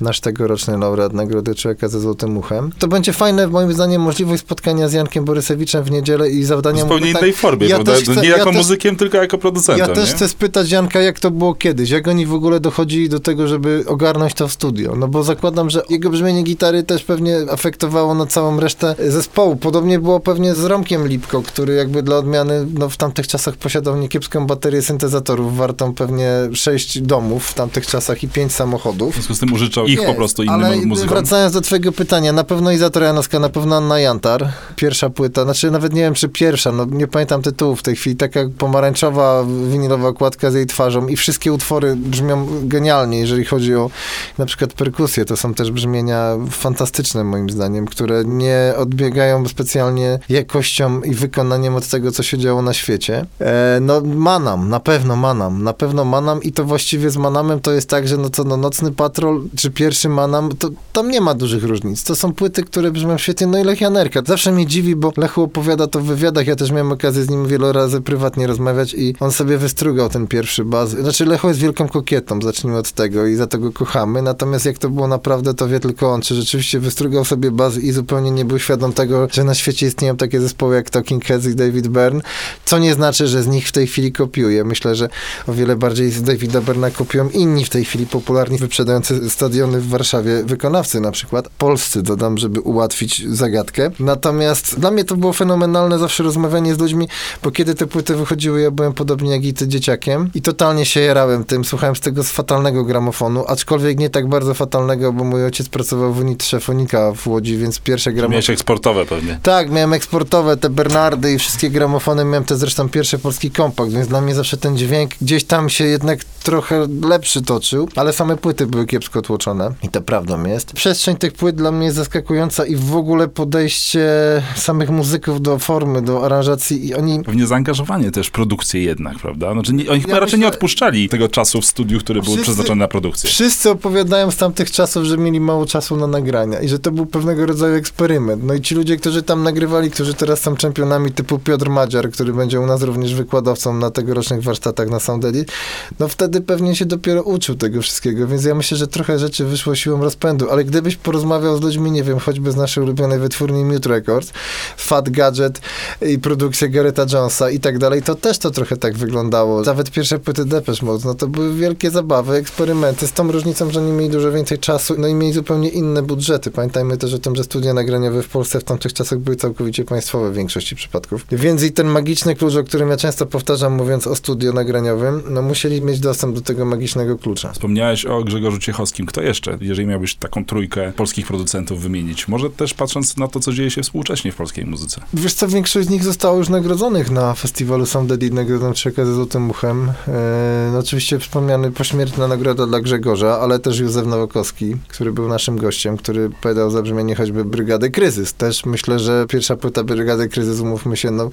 nasz 0.00 0.20
tegoroczny 0.20 0.78
laureat 0.78 1.12
Nagrody 1.12 1.54
Człowieka 1.54 1.88
ze 1.88 2.00
Złotym 2.00 2.36
Uchem. 2.36 2.70
To 2.78 2.88
będzie 2.88 3.12
fajne, 3.12 3.46
moim 3.46 3.72
zdaniem, 3.72 4.02
możliwość 4.02 4.42
spotkania 4.42 4.88
z 4.88 4.92
Jankiem 4.92 5.24
Borysewiczem 5.24 5.84
w 5.84 5.90
niedzielę 5.90 6.30
i 6.30 6.42
W 6.42 6.46
zawdania 6.46 6.76
mu 6.76 6.80
zupełnie 6.82 7.06
pytań. 7.06 7.20
innej 7.22 7.32
formie, 7.32 7.66
Ja 7.68 7.74
prawda? 7.74 7.92
też 7.92 8.02
chcę- 8.02 8.16
nie 8.22 8.28
ja 8.28 8.36
jako 8.36 8.50
też- 8.50 8.56
muzykiem, 8.56 8.96
tylko 8.96 9.16
jako 9.16 9.38
producentem, 9.38 9.88
Ja 9.88 9.94
też 9.94 10.08
nie? 10.08 10.14
chcę 10.14 10.28
spytać 10.28 10.70
Janka, 10.70 11.00
jak 11.00 11.20
to 11.20 11.30
było 11.30 11.54
kiedyś, 11.54 11.90
jak 11.90 12.08
oni 12.08 12.26
w 12.26 12.34
ogóle 12.34 12.60
dochodzili 12.60 13.08
do 13.08 13.20
tego, 13.20 13.48
żeby 13.48 13.84
ogarnąć 13.86 14.34
to 14.34 14.48
w 14.48 14.52
studio. 14.52 14.94
No 14.96 15.08
bo 15.08 15.22
zakładam, 15.22 15.70
że 15.70 15.82
jego 15.90 16.10
brzmienie 16.10 16.42
gitary 16.42 16.82
też 16.82 17.04
pewnie 17.04 17.36
afektowało 17.50 18.14
na 18.14 18.26
całą 18.26 18.60
resztę 18.60 18.94
zespołu. 19.08 19.56
Podobnie 19.56 19.98
było 19.98 20.20
pewnie 20.20 20.54
z 20.54 20.64
Romkiem 20.64 21.08
Lipko, 21.08 21.42
który 21.42 21.74
jakby 21.74 22.02
dla 22.02 22.16
odmiany 22.16 22.66
no, 22.78 22.88
w 22.88 22.96
tamtych 22.96 23.26
czasach 23.28 23.56
posiadał 23.56 23.96
niekiepską 23.96 24.46
baterię 24.46 24.82
syntezatorów, 24.82 25.56
wartą 25.56 25.94
pewnie 25.94 26.30
sześć 26.52 27.00
domów 27.00 27.46
w 27.46 27.54
tamtych 27.54 27.86
czasach 27.86 28.22
i 28.22 28.28
pięć 28.28 28.52
samochodów. 28.52 29.10
W 29.10 29.14
związku 29.14 29.34
z 29.34 29.38
tym 29.38 29.52
użyczał 29.52 29.87
ich 29.92 29.98
po 29.98 30.04
Jest, 30.04 30.16
prostu 30.16 30.42
innym 30.42 30.54
ale 30.54 30.76
muzykom. 30.76 31.10
wracając 31.14 31.52
do 31.52 31.60
twojego 31.60 31.92
pytania, 31.92 32.32
na 32.32 32.44
pewno 32.44 32.72
Iza 32.72 32.90
Trojanowska, 32.90 33.38
na 33.38 33.48
pewno 33.48 33.76
Anna 33.76 34.00
Jantar, 34.00 34.48
pierwsza 34.76 35.10
płyta, 35.10 35.44
znaczy 35.44 35.70
nawet 35.70 35.92
nie 35.92 36.02
wiem, 36.02 36.14
czy 36.14 36.28
pierwsza, 36.28 36.72
no 36.72 36.84
nie 36.84 37.06
pamiętam 37.06 37.42
tytułu 37.42 37.76
w 37.76 37.82
tej 37.82 37.96
chwili, 37.96 38.16
taka 38.16 38.40
pomarańczowa, 38.58 39.44
winylowa 39.70 40.08
okładka 40.08 40.50
z 40.50 40.54
jej 40.54 40.66
twarzą 40.66 41.06
i 41.06 41.16
wszystkie 41.16 41.52
utwory 41.52 41.96
brzmią 41.96 42.48
genialnie, 42.62 43.18
jeżeli 43.18 43.44
chodzi 43.44 43.74
o 43.74 43.90
na 44.38 44.46
przykład 44.46 44.72
perkusję, 44.72 45.24
to 45.24 45.36
są 45.36 45.54
też 45.54 45.70
brzmienia 45.70 46.36
fantastyczne 46.50 47.24
moim 47.24 47.50
zdaniem, 47.50 47.86
które 47.86 48.24
nie 48.24 48.74
odbiegają 48.76 49.48
specjalnie 49.48 50.18
jakością 50.28 51.00
i 51.02 51.14
wykonaniem 51.14 51.76
od 51.76 51.86
tego, 51.88 52.12
co 52.12 52.22
się 52.22 52.38
działo 52.38 52.62
na 52.62 52.72
świecie. 52.72 53.26
E, 53.40 53.78
no 53.80 54.00
Manam, 54.00 54.68
na 54.68 54.80
pewno 54.80 55.16
Manam, 55.16 55.62
na 55.62 55.72
pewno 55.72 56.04
Manam 56.04 56.42
i 56.42 56.52
to 56.52 56.64
właściwie 56.64 57.10
z 57.10 57.16
Manamem 57.16 57.60
to 57.60 57.72
jest 57.72 57.90
tak, 57.90 58.08
że 58.08 58.16
no 58.16 58.30
co, 58.30 58.44
no 58.44 58.56
Nocny 58.56 58.92
Patrol 58.92 59.42
czy 59.56 59.70
pierwszy 59.78 60.08
Manam, 60.08 60.48
to 60.56 60.70
tam 60.92 61.10
nie 61.10 61.20
ma 61.20 61.34
dużych 61.34 61.64
różnic. 61.64 62.04
To 62.04 62.16
są 62.16 62.32
płyty, 62.32 62.62
które 62.62 62.90
brzmią 62.90 63.18
świetnie, 63.18 63.46
no 63.46 63.58
i 63.58 63.64
Lech 63.64 63.80
Janerka. 63.80 64.22
Zawsze 64.26 64.52
mnie 64.52 64.66
dziwi, 64.66 64.96
bo 64.96 65.12
Lechu 65.16 65.42
opowiada 65.42 65.86
to 65.86 66.00
w 66.00 66.04
wywiadach, 66.04 66.46
ja 66.46 66.56
też 66.56 66.70
miałem 66.70 66.92
okazję 66.92 67.22
z 67.22 67.30
nim 67.30 67.46
wiele 67.46 67.72
razy 67.72 68.00
prywatnie 68.00 68.46
rozmawiać 68.46 68.94
i 68.94 69.14
on 69.20 69.32
sobie 69.32 69.58
wystrugał 69.58 70.08
ten 70.08 70.26
pierwszy 70.26 70.64
baz. 70.64 70.90
Znaczy 70.90 71.24
Lechu 71.24 71.48
jest 71.48 71.60
wielką 71.60 71.88
kokietą, 71.88 72.42
zacznijmy 72.42 72.78
od 72.78 72.92
tego 72.92 73.26
i 73.26 73.34
za 73.34 73.46
to 73.46 73.58
go 73.58 73.72
kochamy, 73.72 74.22
natomiast 74.22 74.66
jak 74.66 74.78
to 74.78 74.90
było 74.90 75.08
naprawdę, 75.08 75.54
to 75.54 75.68
wie 75.68 75.80
tylko 75.80 76.12
on, 76.12 76.22
czy 76.22 76.34
rzeczywiście 76.34 76.80
wystrugał 76.80 77.24
sobie 77.24 77.50
baz 77.50 77.76
i 77.76 77.92
zupełnie 77.92 78.30
nie 78.30 78.44
był 78.44 78.58
świadom 78.58 78.92
tego, 78.92 79.28
że 79.30 79.44
na 79.44 79.54
świecie 79.54 79.86
istnieją 79.86 80.16
takie 80.16 80.40
zespoły 80.40 80.74
jak 80.74 80.90
Talking 80.90 81.24
Heads 81.24 81.46
i 81.46 81.54
David 81.54 81.88
Byrne, 81.88 82.20
co 82.64 82.78
nie 82.78 82.94
znaczy, 82.94 83.26
że 83.26 83.42
z 83.42 83.46
nich 83.46 83.68
w 83.68 83.72
tej 83.72 83.86
chwili 83.86 84.12
kopiuje. 84.12 84.64
Myślę, 84.64 84.94
że 84.94 85.08
o 85.46 85.52
wiele 85.52 85.76
bardziej 85.76 86.10
z 86.10 86.22
Davida 86.22 86.60
Byrna 86.60 86.90
kopiują 86.90 87.28
inni 87.28 87.64
w 87.64 87.70
tej 87.70 87.84
chwili 87.84 88.06
popularni, 88.06 88.58
wyprzedający 88.58 89.30
w 89.76 89.88
Warszawie 89.88 90.44
wykonawcy 90.44 91.00
na 91.00 91.10
przykład, 91.10 91.48
polscy 91.58 92.02
dodam, 92.02 92.38
żeby 92.38 92.60
ułatwić 92.60 93.28
zagadkę. 93.28 93.90
Natomiast 94.00 94.80
dla 94.80 94.90
mnie 94.90 95.04
to 95.04 95.16
było 95.16 95.32
fenomenalne 95.32 95.98
zawsze 95.98 96.22
rozmawianie 96.22 96.74
z 96.74 96.78
ludźmi, 96.78 97.08
bo 97.42 97.50
kiedy 97.50 97.74
te 97.74 97.86
płyty 97.86 98.14
wychodziły, 98.14 98.60
ja 98.60 98.70
byłem 98.70 98.92
podobnie 98.92 99.30
jak 99.30 99.44
i 99.44 99.54
ty 99.54 99.68
dzieciakiem 99.68 100.30
i 100.34 100.42
totalnie 100.42 100.84
się 100.84 101.00
jarałem 101.00 101.44
tym, 101.44 101.64
słuchałem 101.64 101.96
z 101.96 102.00
tego 102.00 102.24
z 102.24 102.30
fatalnego 102.30 102.84
gramofonu, 102.84 103.44
aczkolwiek 103.46 103.98
nie 103.98 104.10
tak 104.10 104.28
bardzo 104.28 104.54
fatalnego, 104.54 105.12
bo 105.12 105.24
mój 105.24 105.44
ojciec 105.44 105.68
pracował 105.68 106.12
w 106.12 106.20
Unitrze 106.20 106.60
Fonika 106.60 107.12
w 107.12 107.26
Łodzi, 107.26 107.56
więc 107.56 107.80
pierwsze 107.80 108.12
gramofony... 108.12 108.32
Miałeś 108.32 108.50
eksportowe 108.50 109.06
pewnie. 109.06 109.38
Tak, 109.42 109.70
miałem 109.70 109.92
eksportowe, 109.92 110.56
te 110.56 110.70
Bernardy 110.70 111.32
i 111.32 111.38
wszystkie 111.38 111.70
gramofony, 111.70 112.24
miałem 112.24 112.44
te 112.44 112.56
zresztą 112.56 112.88
pierwszy 112.88 113.18
polski 113.18 113.50
kompakt, 113.50 113.92
więc 113.92 114.08
dla 114.08 114.20
mnie 114.20 114.34
zawsze 114.34 114.56
ten 114.56 114.76
dźwięk 114.76 115.10
gdzieś 115.20 115.44
tam 115.44 115.68
się 115.68 115.84
jednak 115.84 116.24
trochę 116.24 116.86
lepszy 117.02 117.42
toczył, 117.42 117.88
ale 117.96 118.12
same 118.12 118.36
płyty 118.36 118.66
były 118.66 118.86
kiepsko 118.86 119.22
tłoczone 119.22 119.57
i 119.82 119.88
to 119.88 120.00
prawdą 120.00 120.44
jest. 120.44 120.72
Przestrzeń 120.72 121.16
tych 121.16 121.32
płyt 121.32 121.56
dla 121.56 121.72
mnie 121.72 121.84
jest 121.84 121.96
zaskakująca 121.96 122.66
i 122.66 122.76
w 122.76 122.96
ogóle 122.96 123.28
podejście 123.28 124.08
samych 124.56 124.90
muzyków 124.90 125.42
do 125.42 125.58
formy, 125.58 126.02
do 126.02 126.24
aranżacji 126.24 126.86
i 126.86 126.94
oni 126.94 127.24
Pewnie 127.24 127.46
zaangażowanie 127.46 128.10
też 128.10 128.26
w 128.28 128.30
produkcję 128.30 128.82
jednak, 128.82 129.18
prawda? 129.18 129.52
Znaczy, 129.52 129.72
nie, 129.72 129.90
oni 129.90 130.00
chyba 130.00 130.14
Ja 130.14 130.20
raczej 130.20 130.38
nie 130.38 130.44
myślę- 130.46 130.54
odpuszczali 130.56 131.08
tego 131.08 131.28
czasu 131.28 131.60
w 131.60 131.64
studiu, 131.66 131.98
który 132.00 132.20
był 132.20 132.26
Wszyscy- 132.26 132.42
przeznaczony 132.42 132.78
na 132.80 132.88
produkcję. 132.88 133.30
Wszyscy 133.30 133.70
opowiadają 133.70 134.30
z 134.30 134.36
tamtych 134.36 134.70
czasów, 134.70 135.04
że 135.04 135.18
mieli 135.18 135.40
mało 135.40 135.66
czasu 135.66 135.96
na 135.96 136.06
nagrania 136.06 136.60
i 136.60 136.68
że 136.68 136.78
to 136.78 136.90
był 136.90 137.06
pewnego 137.06 137.46
rodzaju 137.46 137.74
eksperyment. 137.74 138.44
No 138.44 138.54
i 138.54 138.60
ci 138.60 138.74
ludzie, 138.74 138.96
którzy 138.96 139.22
tam 139.22 139.42
nagrywali, 139.42 139.90
którzy 139.90 140.14
teraz 140.14 140.40
są 140.40 140.56
czempionami 140.56 141.12
typu 141.12 141.38
Piotr 141.38 141.68
Madziar, 141.70 142.10
który 142.10 142.32
będzie 142.32 142.60
u 142.60 142.66
nas 142.66 142.82
również 142.82 143.14
wykładowcą 143.14 143.74
na 143.74 143.90
tegorocznych 143.90 144.42
warsztatach 144.42 144.90
na 144.90 145.00
Sound 145.00 145.24
Edit, 145.24 145.52
no 145.98 146.08
wtedy 146.08 146.40
pewnie 146.40 146.76
się 146.76 146.84
dopiero 146.86 147.22
uczył 147.22 147.54
tego 147.54 147.82
wszystkiego, 147.82 148.26
więc 148.26 148.44
ja 148.44 148.54
myślę, 148.54 148.76
że 148.76 148.86
trochę 148.86 149.18
rzeczy 149.18 149.37
wyszło 149.44 149.74
siłą 149.74 150.02
rozpędu, 150.02 150.50
ale 150.50 150.64
gdybyś 150.64 150.96
porozmawiał 150.96 151.58
z 151.58 151.60
ludźmi, 151.60 151.90
nie 151.90 152.02
wiem, 152.02 152.18
choćby 152.18 152.52
z 152.52 152.56
naszej 152.56 152.84
ulubionej 152.84 153.18
wytwórni 153.18 153.64
Mute 153.64 153.88
Records, 153.88 154.32
Fat 154.76 155.10
Gadget 155.10 155.60
i 156.02 156.18
produkcja 156.18 156.68
Gareta 156.68 157.06
Jonesa 157.12 157.50
i 157.50 157.60
tak 157.60 157.78
dalej, 157.78 158.02
to 158.02 158.14
też 158.14 158.38
to 158.38 158.50
trochę 158.50 158.76
tak 158.76 158.96
wyglądało. 158.96 159.62
Nawet 159.62 159.90
pierwsze 159.90 160.18
płyty 160.18 160.44
Depeche 160.44 160.86
Mode, 160.86 161.02
no 161.04 161.14
to 161.14 161.26
były 161.26 161.54
wielkie 161.54 161.90
zabawy, 161.90 162.36
eksperymenty, 162.36 163.06
z 163.06 163.12
tą 163.12 163.32
różnicą, 163.32 163.70
że 163.70 163.80
oni 163.80 163.92
mieli 163.92 164.10
dużo 164.10 164.32
więcej 164.32 164.58
czasu, 164.58 164.94
no 164.98 165.08
i 165.08 165.14
mieli 165.14 165.32
zupełnie 165.32 165.68
inne 165.68 166.02
budżety. 166.02 166.50
Pamiętajmy 166.50 166.96
też 166.96 167.14
o 167.14 167.18
tym, 167.18 167.36
że 167.36 167.44
studia 167.44 167.74
nagraniowe 167.74 168.22
w 168.22 168.28
Polsce 168.28 168.60
w 168.60 168.64
tamtych 168.64 168.92
czasach 168.92 169.18
były 169.18 169.36
całkowicie 169.36 169.84
państwowe 169.84 170.30
w 170.30 170.34
większości 170.34 170.76
przypadków. 170.76 171.26
Więc 171.32 171.62
i 171.62 171.72
ten 171.72 171.86
magiczny 171.86 172.34
klucz, 172.36 172.54
o 172.54 172.64
którym 172.64 172.90
ja 172.90 172.96
często 172.96 173.26
powtarzam, 173.26 173.72
mówiąc 173.72 174.06
o 174.06 174.16
studio 174.16 174.52
nagraniowym, 174.52 175.22
no 175.30 175.42
musieli 175.42 175.82
mieć 175.82 176.00
dostęp 176.00 176.34
do 176.34 176.40
tego 176.40 176.64
magicznego 176.64 177.18
klucza. 177.18 177.52
Wspomniałeś 177.52 178.06
o 178.06 178.24
Grzegorzu 178.24 178.58
Ciechowskim. 178.58 179.06
Kto 179.06 179.22
jeszcze, 179.28 179.58
jeżeli 179.60 179.88
miałbyś 179.88 180.14
taką 180.14 180.44
trójkę 180.44 180.92
polskich 180.96 181.26
producentów 181.26 181.82
wymienić? 181.82 182.28
Może 182.28 182.50
też 182.50 182.74
patrząc 182.74 183.16
na 183.16 183.28
to, 183.28 183.40
co 183.40 183.52
dzieje 183.52 183.70
się 183.70 183.82
współcześnie 183.82 184.32
w 184.32 184.36
polskiej 184.36 184.66
muzyce. 184.66 185.00
Wiesz 185.14 185.34
co, 185.34 185.48
większość 185.48 185.88
z 185.88 185.90
nich 185.90 186.04
zostało 186.04 186.38
już 186.38 186.48
nagrodzonych 186.48 187.10
na 187.10 187.34
festiwalu 187.34 187.86
Sound 187.86 188.12
Edit, 188.12 188.34
nagrodą 188.34 188.72
Czeka 188.72 189.04
ze 189.04 189.14
Złotym 189.14 189.50
Uchem. 189.50 189.92
E, 190.08 190.70
no 190.72 190.78
oczywiście 190.78 191.18
wspomniany 191.18 191.72
pośmiertna 191.72 192.28
nagroda 192.28 192.66
dla 192.66 192.80
Grzegorza, 192.80 193.40
ale 193.40 193.58
też 193.58 193.78
Józef 193.78 194.06
Nowakowski, 194.06 194.76
który 194.88 195.12
był 195.12 195.28
naszym 195.28 195.56
gościem, 195.56 195.96
który 195.96 196.30
powiedział 196.42 196.70
za 196.70 196.82
brzmienie 196.82 197.14
choćby 197.14 197.44
Brygady 197.44 197.90
Kryzys. 197.90 198.34
Też 198.34 198.66
myślę, 198.66 198.98
że 198.98 199.26
pierwsza 199.28 199.56
płyta 199.56 199.84
Brygady 199.84 200.28
Kryzys, 200.28 200.60
umówmy 200.60 200.96
się, 200.96 201.10
no 201.10 201.30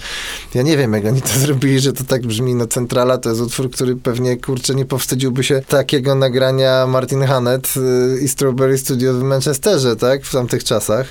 ja 0.53 0.61
nie 0.61 0.77
wiem, 0.77 0.93
jak 0.93 1.05
oni 1.05 1.21
to 1.21 1.39
zrobili, 1.45 1.79
że 1.79 1.93
to 1.93 2.03
tak 2.03 2.27
brzmi, 2.27 2.55
no 2.55 2.67
Centrala 2.67 3.17
to 3.17 3.29
jest 3.29 3.41
utwór, 3.41 3.71
który 3.71 3.95
pewnie, 3.95 4.37
kurczę, 4.37 4.75
nie 4.75 4.85
powstydziłby 4.85 5.43
się 5.43 5.61
takiego 5.67 6.15
nagrania 6.15 6.87
Martin 6.87 7.23
Hannett 7.23 7.73
y, 7.77 7.79
i 8.21 8.27
Strawberry 8.27 8.77
Studio 8.77 9.13
w 9.13 9.23
Manchesterze, 9.23 9.95
tak, 9.95 10.23
w 10.23 10.31
tamtych 10.31 10.63
czasach. 10.63 11.07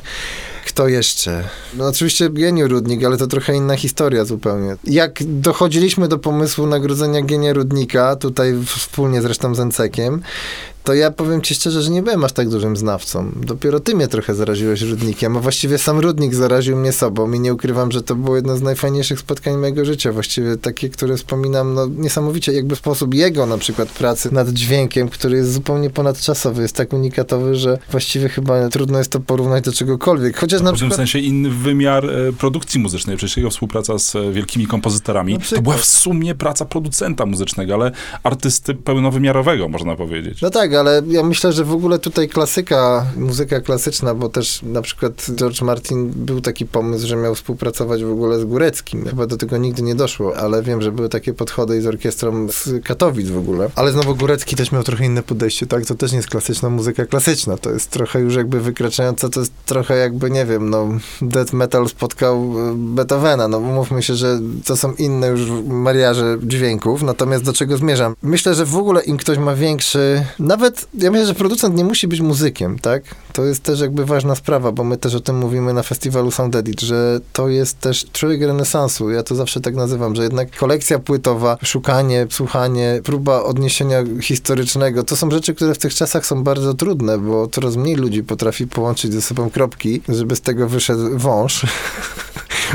Kto 0.67 0.89
jeszcze? 0.89 1.45
No 1.75 1.89
oczywiście 1.89 2.31
Genio 2.31 2.69
Rudnik, 2.69 3.05
ale 3.05 3.17
to 3.17 3.27
trochę 3.27 3.57
inna 3.57 3.77
historia 3.77 4.25
zupełnie. 4.25 4.77
Jak 4.85 5.19
dochodziliśmy 5.25 6.09
do 6.09 6.19
pomysłu 6.19 6.67
nagrodzenia 6.67 7.23
Genia 7.23 7.53
Rudnika, 7.53 8.17
tutaj 8.17 8.55
wspólnie 8.67 9.23
zresztą 9.23 9.55
z 9.55 9.61
Encekiem, 9.61 10.23
to 10.85 10.95
ja 10.95 11.11
powiem 11.11 11.43
ci 11.43 11.55
szczerze, 11.55 11.83
że 11.83 11.91
nie 11.91 12.03
byłem 12.03 12.25
aż 12.25 12.33
tak 12.33 12.49
dużym 12.49 12.77
znawcą. 12.77 13.33
Dopiero 13.37 13.81
ty 13.81 13.95
mnie 13.95 14.09
trochę 14.09 14.35
zaraziłeś 14.35 14.83
Rudnikiem, 14.83 15.37
a 15.37 15.41
właściwie 15.41 15.79
sam 15.79 15.99
Rudnik 15.99 16.35
zaraził 16.35 16.77
mnie 16.77 16.93
sobą 16.93 17.33
i 17.33 17.41
nie 17.41 17.55
ukrywam, 17.55 17.93
że 17.93 18.03
to 18.03 18.15
było 18.15 18.37
jedno 18.37 18.57
z 18.57 18.63
najfajniejszych 18.63 19.19
spotkań 19.19 19.57
mojego 19.57 19.85
życia. 19.85 20.13
Właściwie 20.13 20.57
takie, 20.57 20.89
które 20.89 21.17
wspominam, 21.17 21.75
no 21.75 21.87
niesamowicie, 21.87 22.53
jakby 22.53 22.77
sposób 22.77 23.15
jego 23.15 23.47
na 23.47 23.59
przykład 23.59 23.89
pracy 23.89 24.35
nad 24.35 24.49
dźwiękiem, 24.49 25.09
który 25.09 25.37
jest 25.37 25.53
zupełnie 25.53 25.91
ponadczasowy, 25.91 26.63
jest 26.63 26.77
tak 26.77 26.93
unikatowy, 26.93 27.57
że 27.57 27.79
właściwie 27.91 28.29
chyba 28.29 28.69
trudno 28.69 28.99
jest 28.99 29.11
to 29.11 29.21
porównać 29.21 29.65
do 29.65 29.73
czegokolwiek. 29.73 30.37
Chociaż 30.37 30.54
na 30.63 30.71
W 30.71 30.73
tym 30.73 30.77
przykład... 30.77 30.97
sensie 30.97 31.19
inny 31.19 31.51
wymiar 31.51 32.07
e, 32.11 32.33
produkcji 32.33 32.81
muzycznej, 32.81 33.17
przecież 33.17 33.37
jego 33.37 33.51
współpraca 33.51 33.99
z 33.99 34.17
e, 34.17 34.33
wielkimi 34.33 34.67
kompozytorami, 34.67 35.39
to 35.55 35.63
była 35.63 35.77
w 35.77 35.85
sumie 35.85 36.35
praca 36.35 36.65
producenta 36.65 37.27
muzycznego, 37.27 37.75
ale 37.75 37.93
artysty 38.23 38.75
pełnowymiarowego, 38.75 39.69
można 39.69 39.97
powiedzieć. 39.97 40.41
No 40.43 40.51
tak, 40.51 40.75
ale 40.75 41.03
ja 41.09 41.23
myślę, 41.23 41.53
że 41.53 41.65
w 41.65 41.73
ogóle 41.73 41.99
tutaj 41.99 42.29
klasyka, 42.29 43.07
muzyka 43.17 43.61
klasyczna, 43.61 44.15
bo 44.15 44.29
też 44.29 44.63
na 44.63 44.83
przykład 44.83 45.27
George 45.37 45.63
Martin 45.63 46.13
był 46.17 46.41
taki 46.41 46.67
pomysł, 46.67 47.07
że 47.07 47.17
miał 47.17 47.35
współpracować 47.35 48.05
w 48.05 48.11
ogóle 48.11 48.41
z 48.41 48.45
Góreckim. 48.45 49.05
Chyba 49.05 49.27
do 49.27 49.37
tego 49.37 49.57
nigdy 49.57 49.83
nie 49.83 49.95
doszło, 49.95 50.37
ale 50.37 50.63
wiem, 50.63 50.83
że 50.83 50.93
były 50.93 51.09
takie 51.09 51.35
podchody 51.35 51.79
i 51.79 51.81
z 51.81 51.87
orkiestrą 51.87 52.49
z 52.49 52.85
Katowic 52.85 53.29
w 53.29 53.39
ogóle. 53.39 53.71
Ale 53.77 53.93
znowu 53.93 54.17
Górecki 54.17 54.57
też 54.57 54.73
miał 54.73 54.83
trochę 54.83 55.05
inne 55.05 55.23
podejście, 55.23 55.67
tak? 55.67 55.87
To 55.87 55.95
też 55.95 56.13
nie 56.13 56.17
jest 56.17 56.29
klasyczna 56.29 56.71
muzyka 56.71 57.07
klasyczna, 57.07 57.57
to 57.57 57.71
jest 57.71 57.91
trochę 57.91 58.21
już 58.21 58.35
jakby 58.35 58.61
wykraczająca, 58.61 59.29
to 59.29 59.41
jest 59.41 59.53
trochę 59.67 59.97
jakby, 59.97 60.31
nie 60.31 60.44
wiem, 60.47 60.71
no 60.71 60.89
death 61.23 61.53
metal 61.53 61.89
spotkał 61.89 62.37
e, 62.37 62.75
Beethovena, 62.77 63.49
no 63.49 63.61
mówmy 63.61 64.03
się, 64.03 64.15
że 64.15 64.41
to 64.65 64.77
są 64.77 64.93
inne 64.93 65.27
już 65.27 65.41
mariaże 65.67 66.37
dźwięków, 66.43 67.03
natomiast 67.03 67.45
do 67.45 67.53
czego 67.53 67.77
zmierzam? 67.77 68.15
Myślę, 68.23 68.55
że 68.55 68.65
w 68.65 68.77
ogóle 68.77 69.03
im 69.03 69.17
ktoś 69.17 69.39
ma 69.39 69.55
większy, 69.55 70.25
nawet 70.39 70.87
ja 70.95 71.11
myślę, 71.11 71.27
że 71.27 71.35
producent 71.35 71.77
nie 71.77 71.85
musi 71.85 72.09
być 72.09 72.21
muzykiem, 72.21 72.79
tak? 72.79 73.03
To 73.33 73.45
jest 73.45 73.63
też 73.63 73.81
jakby 73.81 74.05
ważna 74.05 74.35
sprawa, 74.35 74.73
bo 74.73 74.85
my 74.85 74.97
też 74.97 75.15
o 75.15 75.21
tym 75.21 75.39
mówimy 75.39 75.73
na 75.73 75.83
festiwalu 75.83 76.31
Sound 76.31 76.57
Edit, 76.57 76.81
że 76.81 77.21
to 77.33 77.49
jest 77.49 77.81
też 77.81 78.07
człowiek 78.13 78.43
renesansu. 78.43 79.11
Ja 79.11 79.23
to 79.23 79.35
zawsze 79.35 79.61
tak 79.61 79.75
nazywam, 79.75 80.17
że 80.17 80.23
jednak 80.23 80.57
kolekcja 80.57 80.99
płytowa, 80.99 81.59
szukanie, 81.63 82.27
słuchanie, 82.31 83.01
próba 83.05 83.43
odniesienia 83.43 84.05
historycznego, 84.21 85.03
to 85.03 85.17
są 85.17 85.31
rzeczy, 85.31 85.55
które 85.55 85.75
w 85.75 85.79
tych 85.79 85.95
czasach 85.95 86.27
są 86.27 86.45
bardzo 86.45 86.75
trudne, 86.75 87.19
bo 87.19 87.49
coraz 87.49 87.77
mniej 87.77 87.97
ludzi 87.97 88.23
potrafi 88.23 88.67
połączyć 88.67 89.13
ze 89.13 89.23
sobą 89.23 89.51
kropki, 89.51 90.03
żeby 90.09 90.34
z 90.37 90.41
tego 90.41 90.69
wyszedł 90.69 91.19
wąż. 91.19 91.67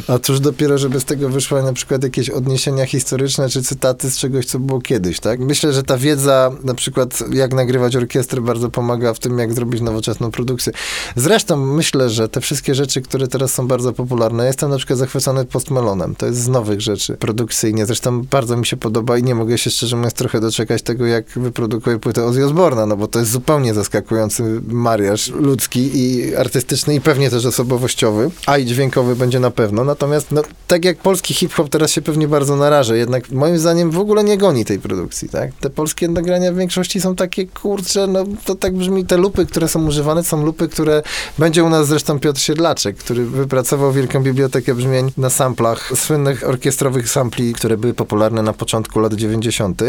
A 0.08 0.20
cóż 0.20 0.40
dopiero, 0.40 0.78
żeby 0.78 1.00
z 1.00 1.06
tego 1.06 1.30
wyszły 1.30 1.64
na 1.64 1.74
przykład 1.74 2.04
jakieś 2.04 2.30
odniesienia 2.30 2.86
historyczne 2.86 3.50
czy 3.50 3.64
cytaty 3.64 4.12
z 4.12 4.18
czegoś, 4.18 4.46
co 4.46 4.60
było 4.60 4.82
kiedyś, 4.82 5.20
tak? 5.20 5.40
Myślę, 5.40 5.74
że 5.74 5.84
ta 5.84 5.98
wiedza, 5.98 6.52
na 6.64 6.74
przykład 6.74 7.24
jak 7.32 7.54
nagrywać 7.54 7.96
orkiestrę, 7.96 8.42
bardzo 8.42 8.70
pomaga 8.70 9.14
w 9.14 9.20
tym, 9.20 9.40
jak 9.40 9.54
zrobić 9.54 9.82
nowoczesną 9.82 10.32
produkcję. 10.32 10.74
Zresztą 11.16 11.66
myślę, 11.66 12.10
że 12.10 12.30
te 12.30 12.42
wszystkie 12.42 12.76
rzeczy, 12.76 13.02
które 13.02 13.28
teraz 13.28 13.54
są 13.54 13.68
bardzo 13.68 13.94
popularne, 13.94 14.46
jestem 14.46 14.70
na 14.70 14.78
przykład 14.78 15.00
zachwycony 15.00 15.46
postmelonem. 15.46 16.16
To 16.16 16.26
jest 16.26 16.40
z 16.40 16.48
nowych 16.48 16.82
rzeczy 16.82 17.18
produkcyjnie. 17.18 17.86
Zresztą 17.86 18.22
bardzo 18.22 18.58
mi 18.58 18.66
się 18.66 18.78
podoba 18.78 19.18
i 19.18 19.24
nie 19.24 19.36
mogę 19.36 19.58
się 19.58 19.70
szczerze 19.70 19.96
mówiąc 19.96 20.14
trochę 20.14 20.40
doczekać 20.40 20.82
tego, 20.82 21.06
jak 21.06 21.26
wyprodukuje 21.36 22.00
płytę 22.00 22.26
Ozzy 22.26 22.42
Osbourne'a, 22.42 22.88
no 22.88 22.98
bo 22.98 23.08
to 23.08 23.20
jest 23.20 23.32
zupełnie 23.32 23.74
zaskakujący 23.74 24.62
mariaż 24.68 25.28
ludzki 25.28 25.92
i 25.94 26.36
artystyczny 26.36 26.96
i 26.96 27.02
pewnie 27.02 27.30
też 27.30 27.46
osobowościowy, 27.46 28.32
a 28.46 28.58
i 28.58 28.66
dźwiękowy 28.66 29.16
będzie 29.16 29.40
na 29.40 29.52
pewno. 29.52 29.69
Natomiast 29.72 30.32
no, 30.32 30.42
tak 30.68 30.86
jak 30.86 30.98
polski 30.98 31.34
hip-hop 31.34 31.70
teraz 31.70 31.92
się 31.92 32.02
pewnie 32.02 32.28
bardzo 32.28 32.56
naraża, 32.56 32.96
jednak 32.96 33.32
moim 33.32 33.60
zdaniem 33.60 33.92
w 33.92 34.00
ogóle 34.00 34.24
nie 34.24 34.38
goni 34.38 34.66
tej 34.66 34.80
produkcji, 34.80 35.30
tak? 35.30 35.52
Te 35.60 35.70
polskie 35.70 36.08
nagrania 36.08 36.52
w 36.52 36.56
większości 36.56 37.02
są 37.02 37.16
takie, 37.16 37.48
kurcze, 37.48 38.08
no 38.08 38.24
to 38.46 38.56
tak 38.56 38.74
brzmi, 38.74 39.06
te 39.06 39.18
lupy, 39.18 39.46
które 39.46 39.68
są 39.68 39.88
używane, 39.88 40.24
są 40.24 40.46
lupy, 40.46 40.68
które 40.68 41.04
będzie 41.38 41.64
u 41.64 41.70
nas 41.70 41.88
zresztą 41.88 42.20
Piotr 42.20 42.42
Siedlaczek, 42.42 42.98
który 42.98 43.26
wypracował 43.26 43.92
wielką 43.92 44.24
bibliotekę 44.24 44.76
brzmień 44.76 45.12
na 45.18 45.30
samplach, 45.30 45.92
słynnych 45.96 46.48
orkiestrowych 46.48 47.10
sampli, 47.10 47.54
które 47.54 47.78
były 47.78 47.94
popularne 47.94 48.44
na 48.44 48.54
początku 48.54 49.00
lat 49.00 49.14
90. 49.14 49.82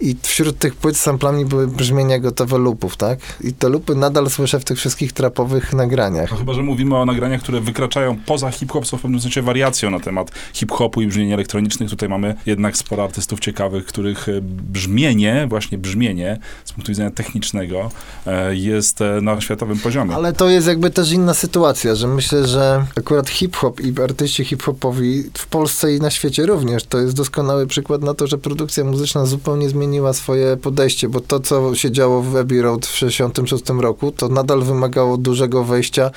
I 0.00 0.16
wśród 0.22 0.58
tych 0.58 0.74
płyt 0.74 0.96
z 0.96 1.00
samplami 1.00 1.44
były 1.44 1.66
brzmienia 1.66 2.18
gotowe 2.18 2.58
lupów, 2.58 2.96
tak? 2.96 3.18
I 3.40 3.52
te 3.52 3.68
lupy 3.68 3.94
nadal 3.94 4.30
słyszę 4.30 4.60
w 4.60 4.64
tych 4.64 4.78
wszystkich 4.78 5.12
trapowych 5.12 5.72
nagraniach. 5.72 6.30
No 6.30 6.36
chyba, 6.36 6.54
że 6.54 6.62
mówimy 6.62 6.96
o 6.96 7.04
nagraniach, 7.04 7.42
które 7.42 7.60
wykraczają 7.60 8.16
poza 8.26 8.50
hip-hop, 8.50 8.86
są 8.86 8.96
pewnym 9.06 9.20
sensie 9.20 9.42
wariacją 9.42 9.90
na 9.90 10.00
temat 10.00 10.30
hip-hopu 10.52 11.02
i 11.02 11.06
brzmień 11.06 11.32
elektronicznych. 11.32 11.90
Tutaj 11.90 12.08
mamy 12.08 12.34
jednak 12.46 12.76
sporo 12.76 13.04
artystów 13.04 13.40
ciekawych, 13.40 13.86
których 13.86 14.28
e, 14.28 14.32
brzmienie, 14.42 15.46
właśnie 15.48 15.78
brzmienie 15.78 16.38
z 16.64 16.72
punktu 16.72 16.92
widzenia 16.92 17.10
technicznego 17.10 17.90
e, 18.26 18.56
jest 18.56 19.00
e, 19.00 19.20
na 19.20 19.40
światowym 19.40 19.78
poziomie. 19.78 20.14
Ale 20.14 20.32
to 20.32 20.48
jest 20.48 20.66
jakby 20.66 20.90
też 20.90 21.12
inna 21.12 21.34
sytuacja, 21.34 21.94
że 21.94 22.08
myślę, 22.08 22.46
że 22.46 22.86
akurat 22.96 23.28
hip-hop 23.28 23.80
i 23.80 24.02
artyści 24.02 24.44
hip-hopowi 24.44 25.24
w 25.34 25.46
Polsce 25.46 25.94
i 25.94 26.00
na 26.00 26.10
świecie 26.10 26.46
również 26.46 26.84
to 26.84 26.98
jest 26.98 27.14
doskonały 27.16 27.66
przykład 27.66 28.02
na 28.02 28.14
to, 28.14 28.26
że 28.26 28.38
produkcja 28.38 28.84
muzyczna 28.84 29.26
zupełnie 29.26 29.68
zmieniła 29.68 30.12
swoje 30.12 30.56
podejście, 30.56 31.08
bo 31.08 31.20
to, 31.20 31.40
co 31.40 31.74
się 31.74 31.90
działo 31.90 32.22
w 32.22 32.36
Abbey 32.36 32.62
Road 32.62 32.86
w 32.86 32.96
66 32.96 33.64
roku, 33.80 34.12
to 34.12 34.28
nadal 34.28 34.62
wymagało 34.62 35.16
dużego 35.16 35.64
wejścia 35.64 36.10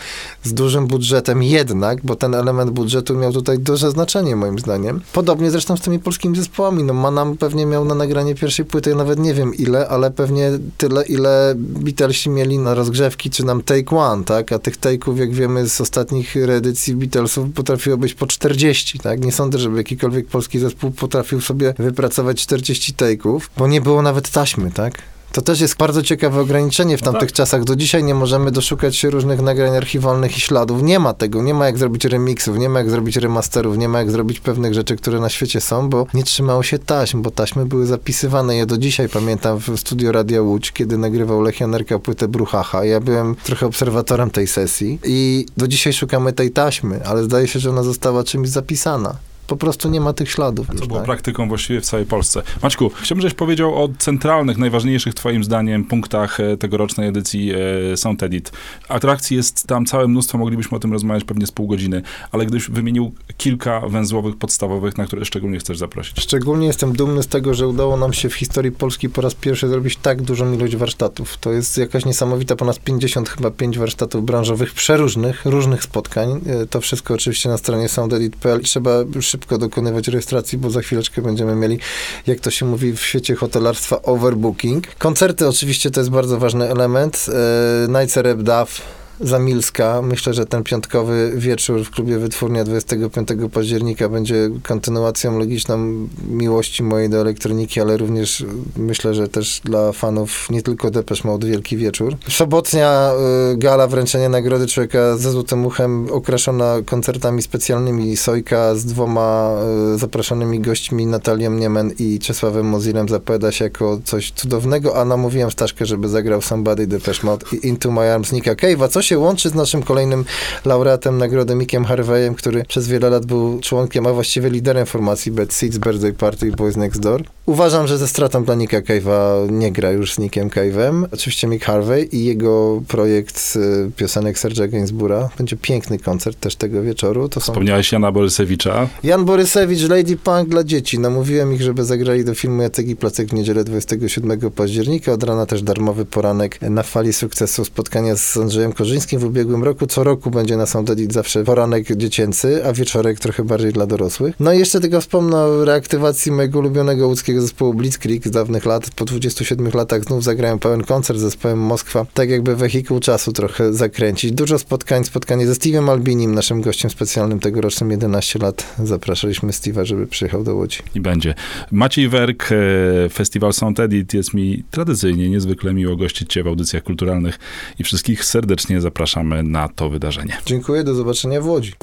z 0.43 0.53
dużym 0.53 0.87
budżetem 0.87 1.43
jednak, 1.43 2.05
bo 2.05 2.15
ten 2.15 2.35
element 2.35 2.71
budżetu 2.79 3.15
miał 3.15 3.33
tutaj 3.33 3.59
duże 3.59 3.91
znaczenie 3.91 4.35
moim 4.35 4.59
zdaniem. 4.59 5.01
Podobnie 5.13 5.51
zresztą 5.51 5.77
z 5.77 5.81
tymi 5.81 5.99
polskimi 5.99 6.37
zespołami. 6.37 6.83
No 6.83 6.93
Manam 6.93 7.37
pewnie 7.37 7.65
miał 7.65 7.85
na 7.85 7.95
nagranie 7.95 8.35
pierwszej 8.35 8.65
płyty, 8.65 8.95
nawet 8.95 9.19
nie 9.19 9.33
wiem 9.33 9.55
ile, 9.55 9.87
ale 9.87 10.11
pewnie 10.11 10.51
tyle, 10.77 11.05
ile 11.05 11.53
Beatlesi 11.57 12.29
mieli 12.29 12.57
na 12.57 12.73
rozgrzewki, 12.73 13.29
czy 13.29 13.45
nam 13.45 13.61
Take 13.63 13.97
One, 13.97 14.23
tak? 14.23 14.51
A 14.51 14.59
tych 14.59 14.79
take'ów, 14.79 15.17
jak 15.17 15.33
wiemy 15.33 15.69
z 15.69 15.81
ostatnich 15.81 16.35
reedycji 16.35 16.95
Beatlesów, 16.95 17.47
potrafiło 17.55 17.97
być 17.97 18.13
po 18.13 18.27
40, 18.27 18.99
tak? 18.99 19.25
Nie 19.25 19.31
sądzę, 19.31 19.59
żeby 19.59 19.77
jakikolwiek 19.77 20.27
polski 20.27 20.59
zespół 20.59 20.91
potrafił 20.91 21.41
sobie 21.41 21.73
wypracować 21.79 22.41
40 22.41 22.93
take'ów, 22.93 23.41
bo 23.57 23.67
nie 23.67 23.81
było 23.81 24.01
nawet 24.01 24.29
taśmy, 24.29 24.71
tak? 24.71 25.01
To 25.31 25.41
też 25.41 25.61
jest 25.61 25.77
bardzo 25.77 26.01
ciekawe 26.03 26.41
ograniczenie 26.41 26.97
w 26.97 27.01
No 27.01 27.11
tamtych 27.11 27.29
tak. 27.29 27.35
czasach. 27.35 27.63
Do 27.63 27.75
dzisiaj 27.75 28.03
nie 28.03 28.15
możemy 28.15 28.51
doszukać 28.51 28.95
się 28.95 29.09
różnych 29.09 29.41
nagrań 29.41 29.75
archiwalnych 29.77 30.37
i 30.37 30.41
śladów. 30.41 30.83
Nie 30.83 30.99
ma 30.99 31.13
tego. 31.13 31.41
Nie 31.43 31.53
ma 31.53 31.65
jak 31.65 31.77
zrobić 31.77 32.05
remixów, 32.05 32.57
nie 32.57 32.69
ma 32.69 32.79
jak 32.79 32.89
zrobić 32.89 33.17
remasterów, 33.17 33.77
nie 33.77 33.89
ma 33.89 33.99
jak 33.99 34.11
zrobić 34.11 34.39
pewnych 34.39 34.73
rzeczy, 34.73 34.95
które 34.95 35.19
na 35.19 35.29
świecie 35.29 35.61
są, 35.61 35.89
bo 35.89 36.05
nie 36.13 36.23
trzymało 36.23 36.63
się 36.63 36.79
taśm, 36.79 37.21
bo 37.21 37.31
taśmy 37.31 37.65
były 37.65 37.85
zapisywane. 37.85 38.55
Ja 38.57 38.65
do 38.65 38.77
dzisiaj 38.77 39.09
pamiętam 39.09 39.57
w 39.59 39.79
studio 39.79 40.11
Radia 40.11 40.41
Łódź, 40.41 40.71
kiedy 40.71 40.97
nagrywał 40.97 41.41
Lech 41.41 41.59
Janerka 41.59 41.99
płytę 41.99 42.27
Bruchacha. 42.27 42.85
Ja 42.85 42.99
byłem 42.99 43.35
trochę 43.43 43.65
obserwatorem 43.65 44.29
tej 44.29 44.47
sesji 44.47 44.99
i 45.05 45.45
do 45.57 45.67
dzisiaj 45.67 45.93
szukamy 45.93 46.33
tej 46.33 46.51
taśmy, 46.51 47.05
ale 47.05 47.23
zdaje 47.23 47.47
się, 47.47 47.59
że 47.59 47.69
ona 47.69 47.83
została 47.83 48.23
czymś 48.23 48.49
zapisana. 48.49 49.15
Po 49.49 49.57
prostu 49.57 49.89
nie 49.89 50.01
ma 50.01 50.13
tych 50.13 50.31
śladów. 50.31 50.67
To 50.67 50.87
było 50.87 50.99
tak? 50.99 51.05
praktyką 51.05 51.47
właściwie 51.47 51.81
w 51.81 51.85
całej 51.85 52.05
Polsce. 52.05 52.41
Maćku, 52.63 52.91
chciałbym, 53.01 53.21
żebyś 53.21 53.33
powiedział 53.33 53.83
o 53.83 53.89
centralnych, 53.97 54.57
najważniejszych 54.57 55.13
twoim 55.13 55.43
zdaniem 55.43 55.85
punktach 55.85 56.39
e, 56.39 56.57
tegorocznej 56.57 57.07
edycji 57.07 57.51
e, 57.93 57.97
Sound 57.97 58.23
Edit. 58.23 58.51
Atrakcji 58.89 59.37
jest 59.37 59.67
tam 59.67 59.85
całe 59.85 60.07
mnóstwo, 60.07 60.37
moglibyśmy 60.37 60.77
o 60.77 60.79
tym 60.79 60.93
rozmawiać 60.93 61.23
pewnie 61.23 61.47
z 61.47 61.51
pół 61.51 61.67
godziny, 61.67 62.01
ale 62.31 62.45
gdybyś 62.45 62.69
wymienił 62.69 63.11
kilka 63.37 63.79
węzłowych, 63.79 64.37
podstawowych, 64.37 64.97
na 64.97 65.05
które 65.05 65.25
szczególnie 65.25 65.59
chcesz 65.59 65.77
zaprosić. 65.77 66.19
Szczególnie 66.19 66.67
jestem 66.67 66.93
dumny 66.93 67.23
z 67.23 67.27
tego, 67.27 67.53
że 67.53 67.67
udało 67.67 67.97
nam 67.97 68.13
się 68.13 68.29
w 68.29 68.33
historii 68.33 68.71
Polski 68.71 69.09
po 69.09 69.21
raz 69.21 69.35
pierwszy 69.35 69.67
zrobić 69.67 69.95
tak 70.01 70.21
dużą 70.21 70.53
ilość 70.53 70.75
warsztatów. 70.75 71.37
To 71.37 71.51
jest 71.51 71.77
jakaś 71.77 72.05
niesamowita, 72.05 72.55
ponad 72.55 72.79
50 72.79 73.29
chyba 73.29 73.51
5 73.51 73.79
warsztatów 73.79 74.25
branżowych, 74.25 74.73
przeróżnych, 74.73 75.45
różnych 75.45 75.83
spotkań. 75.83 76.41
E, 76.47 76.65
To 76.65 76.81
wszystko 76.81 77.13
oczywiście 77.13 77.49
na 77.49 77.57
stronie 77.57 77.89
soundedit.pl. 77.89 78.61
Trzeba 78.61 78.91
szybko 79.21 79.38
dokonywać 79.57 80.07
rejestracji, 80.07 80.57
bo 80.57 80.69
za 80.69 80.81
chwileczkę 80.81 81.21
będziemy 81.21 81.55
mieli, 81.55 81.79
jak 82.27 82.39
to 82.39 82.51
się 82.51 82.65
mówi 82.65 82.93
w 82.93 83.01
świecie 83.01 83.35
hotelarstwa, 83.35 84.01
overbooking. 84.01 84.95
Koncerty 84.95 85.47
oczywiście 85.47 85.91
to 85.91 85.99
jest 85.99 86.09
bardzo 86.09 86.39
ważny 86.39 86.69
element. 86.69 87.25
E, 87.29 88.01
Night 88.01 88.37
Duff, 88.43 88.81
Zamilska. 89.21 90.01
Myślę, 90.01 90.33
że 90.33 90.45
ten 90.45 90.63
piątkowy 90.63 91.31
wieczór 91.35 91.83
w 91.83 91.91
klubie 91.91 92.17
Wytwórnia 92.17 92.63
25 92.63 93.27
października 93.53 94.09
będzie 94.09 94.49
kontynuacją 94.63 95.39
logiczną 95.39 96.07
miłości 96.29 96.83
mojej 96.83 97.09
do 97.09 97.21
elektroniki, 97.21 97.81
ale 97.81 97.97
również 97.97 98.45
myślę, 98.77 99.13
że 99.13 99.27
też 99.27 99.61
dla 99.63 99.91
fanów 99.91 100.47
nie 100.49 100.61
tylko 100.61 100.91
Depeche 100.91 101.27
Mode 101.27 101.47
wielki 101.47 101.77
wieczór. 101.77 102.17
Sobotnia 102.29 103.11
y, 103.53 103.57
gala 103.57 103.87
wręczenia 103.87 104.29
nagrody 104.29 104.67
człowieka 104.67 105.17
ze 105.17 105.31
złotym 105.31 105.65
uchem 105.65 106.07
okraszona 106.11 106.75
koncertami 106.85 107.41
specjalnymi 107.41 108.17
Sojka 108.17 108.75
z 108.75 108.85
dwoma 108.85 109.55
y, 109.95 109.97
zapraszanymi 109.97 110.59
gośćmi 110.59 111.05
Natalią 111.05 111.51
Niemen 111.51 111.91
i 111.99 112.19
Czesławem 112.19 112.65
Mozilem 112.65 113.09
zapowiada 113.09 113.51
się 113.51 113.65
jako 113.65 113.99
coś 114.03 114.31
cudownego, 114.31 114.97
a 114.97 115.05
namówiłem 115.05 115.51
Staszkę, 115.51 115.85
żeby 115.85 116.09
zagrał 116.09 116.41
Somebody 116.41 116.87
Depeche 116.87 117.27
Mode 117.27 117.45
i 117.51 117.67
Into 117.67 117.91
My 117.91 118.13
Arms 118.13 118.31
Nika 118.31 118.55
Cave'a, 118.55 118.89
co 118.89 119.01
się 119.09 119.17
łączy 119.17 119.49
z 119.49 119.55
naszym 119.55 119.83
kolejnym 119.83 120.25
laureatem 120.65 121.17
nagrody 121.17 121.55
Mickiem 121.55 121.85
Harveyem, 121.85 122.35
który 122.35 122.63
przez 122.63 122.87
wiele 122.87 123.09
lat 123.09 123.25
był 123.25 123.59
członkiem, 123.59 124.07
a 124.07 124.13
właściwie 124.13 124.49
liderem 124.49 124.85
formacji 124.85 125.31
Bad 125.31 125.53
Seeds, 125.53 125.77
Birthday 125.77 126.13
Party 126.13 126.47
i 126.47 126.51
Boys 126.51 126.77
Next 126.77 127.01
Door. 127.01 127.23
Uważam, 127.45 127.87
że 127.87 127.97
ze 127.97 128.07
stratą 128.07 128.43
dla 128.43 128.55
Nicka 128.55 128.81
Cave'a 128.81 129.51
nie 129.51 129.71
gra 129.71 129.91
już 129.91 130.13
z 130.13 130.19
Nickiem 130.19 130.49
Cave'em. 130.49 131.05
Oczywiście 131.11 131.47
Mick 131.47 131.65
Harvey 131.65 132.03
i 132.11 132.25
jego 132.25 132.81
projekt 132.87 133.53
y, 133.55 133.91
piosenek 133.91 134.37
Serge'a 134.37 134.69
Gainsbourg'a. 134.69 135.27
Będzie 135.37 135.57
piękny 135.57 135.99
koncert 135.99 136.39
też 136.39 136.55
tego 136.55 136.81
wieczoru. 136.81 137.29
To 137.29 137.39
są 137.39 137.51
Wspomniałeś 137.51 137.91
Jana 137.91 138.11
Borysewicza. 138.11 138.87
Jan 139.03 139.25
Borysewicz, 139.25 139.89
Lady 139.89 140.17
Punk 140.17 140.49
dla 140.49 140.63
dzieci. 140.63 140.99
Namówiłem 140.99 141.53
ich, 141.53 141.61
żeby 141.61 141.83
zagrali 141.85 142.25
do 142.25 142.35
filmu 142.35 142.61
Jacek 142.61 142.87
i 142.87 142.95
Placek 142.95 143.29
w 143.29 143.33
niedzielę 143.33 143.63
27 143.63 144.51
października. 144.51 145.11
Od 145.11 145.23
rana 145.23 145.45
też 145.45 145.63
darmowy 145.63 146.05
poranek 146.05 146.61
na 146.61 146.83
fali 146.83 147.13
sukcesu 147.13 147.65
spotkania 147.65 148.15
z 148.15 148.37
Andrzejem 148.37 148.73
Korzyńskim 148.73 148.98
w 149.07 149.23
ubiegłym 149.23 149.63
roku. 149.63 149.87
Co 149.87 150.03
roku 150.03 150.31
będzie 150.31 150.57
na 150.57 150.65
Sound 150.65 150.89
Edit 150.89 151.13
zawsze 151.13 151.43
poranek 151.43 151.95
dziecięcy, 151.95 152.65
a 152.65 152.73
wieczorek 152.73 153.19
trochę 153.19 153.43
bardziej 153.43 153.73
dla 153.73 153.87
dorosłych. 153.87 154.35
No 154.39 154.53
i 154.53 154.59
jeszcze 154.59 154.79
tylko 154.79 155.01
wspomnę 155.01 155.37
o 155.37 155.65
reaktywacji 155.65 156.31
mojego 156.31 156.59
ulubionego 156.59 157.07
łódzkiego 157.07 157.41
zespołu 157.41 157.73
Blitzkrieg 157.73 158.27
z 158.27 158.31
dawnych 158.31 158.65
lat. 158.65 158.89
Po 158.95 159.05
27 159.05 159.69
latach 159.73 160.03
znów 160.03 160.23
zagrałem 160.23 160.59
pełen 160.59 160.83
koncert 160.83 161.19
z 161.19 161.21
zespołem 161.21 161.59
Moskwa. 161.59 162.05
Tak 162.13 162.29
jakby 162.29 162.55
wehikuł 162.55 162.99
czasu 162.99 163.31
trochę 163.31 163.73
zakręcić. 163.73 164.31
Dużo 164.31 164.59
spotkań, 164.59 165.03
spotkanie 165.03 165.47
ze 165.47 165.53
Steve'em 165.53 165.91
Albinim, 165.91 166.35
naszym 166.35 166.61
gościem 166.61 166.91
specjalnym 166.91 167.39
tegorocznym 167.39 167.91
11 167.91 168.39
lat. 168.39 168.75
Zapraszaliśmy 168.83 169.51
Steve'a, 169.51 169.85
żeby 169.85 170.07
przyjechał 170.07 170.43
do 170.43 170.55
Łodzi. 170.55 170.79
I 170.95 171.01
będzie. 171.01 171.33
Maciej 171.71 172.09
Werk, 172.09 172.49
e, 172.51 173.09
Festiwal 173.09 173.53
Sound 173.53 173.79
Edit. 173.79 174.13
Jest 174.13 174.33
mi 174.33 174.63
tradycyjnie 174.71 175.29
niezwykle 175.29 175.73
miło 175.73 175.95
gościć 175.95 176.33
Cię 176.33 176.43
w 176.43 176.47
audycjach 176.47 176.83
kulturalnych 176.83 177.39
i 177.79 177.83
wszystkich 177.83 178.25
serdecznie 178.25 178.81
zapraszamy 178.89 179.43
na 179.43 179.67
to 179.67 179.89
wydarzenie. 179.89 180.37
Dziękuję, 180.45 180.83
do 180.83 180.93
zobaczenia 180.93 181.41
w 181.41 181.47
Łodzi. 181.47 181.73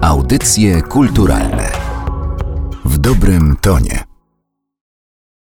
Audycje 0.00 0.82
kulturalne 0.82 1.72
w 2.84 2.98
dobrym 2.98 3.56
tonie. 3.60 4.07